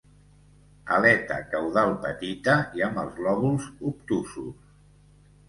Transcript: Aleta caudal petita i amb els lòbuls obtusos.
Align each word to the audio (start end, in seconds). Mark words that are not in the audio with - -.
Aleta 0.95 1.37
caudal 1.51 1.93
petita 2.07 2.57
i 2.81 2.85
amb 2.87 3.03
els 3.03 3.21
lòbuls 3.27 3.69
obtusos. 3.93 4.75